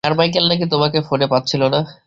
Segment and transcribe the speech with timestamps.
[0.03, 1.79] Carmichael নাকি তোমাকে ফোনে পাচ্ছিল না।